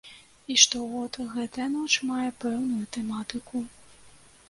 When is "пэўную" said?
2.47-2.85